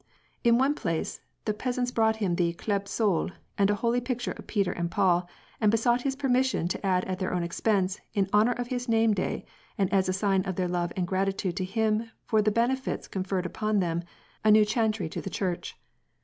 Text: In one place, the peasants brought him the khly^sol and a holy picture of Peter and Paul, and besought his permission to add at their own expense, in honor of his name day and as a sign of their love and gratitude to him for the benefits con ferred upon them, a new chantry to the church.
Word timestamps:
In 0.43 0.57
one 0.57 0.73
place, 0.73 1.21
the 1.45 1.53
peasants 1.53 1.91
brought 1.91 2.15
him 2.15 2.33
the 2.35 2.55
khly^sol 2.55 3.33
and 3.55 3.69
a 3.69 3.75
holy 3.75 4.01
picture 4.01 4.31
of 4.31 4.47
Peter 4.47 4.71
and 4.71 4.89
Paul, 4.89 5.29
and 5.59 5.69
besought 5.69 6.01
his 6.01 6.15
permission 6.15 6.67
to 6.69 6.83
add 6.83 7.05
at 7.05 7.19
their 7.19 7.31
own 7.31 7.43
expense, 7.43 7.99
in 8.15 8.27
honor 8.33 8.53
of 8.53 8.69
his 8.69 8.89
name 8.89 9.13
day 9.13 9.45
and 9.77 9.93
as 9.93 10.09
a 10.09 10.13
sign 10.13 10.41
of 10.45 10.55
their 10.55 10.67
love 10.67 10.91
and 10.95 11.05
gratitude 11.05 11.55
to 11.57 11.63
him 11.65 12.09
for 12.25 12.41
the 12.41 12.49
benefits 12.49 13.07
con 13.07 13.23
ferred 13.23 13.45
upon 13.45 13.79
them, 13.79 14.03
a 14.43 14.49
new 14.49 14.65
chantry 14.65 15.07
to 15.07 15.21
the 15.21 15.29
church. 15.29 15.77